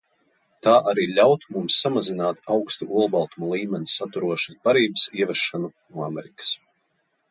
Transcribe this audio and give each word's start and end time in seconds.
Tā 0.67 0.71
arī 0.91 1.03
ļautu 1.19 1.53
mums 1.57 1.77
samazināt 1.83 2.41
augstu 2.57 2.89
olbaltuma 3.03 3.53
līmeni 3.55 3.95
saturošas 3.99 4.61
barības 4.69 5.09
ievešanu 5.23 5.75
no 5.75 6.13
Amerikas. 6.13 6.57